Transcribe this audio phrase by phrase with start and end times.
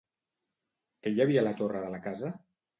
[1.05, 2.37] Què hi havia a la torre de la casa?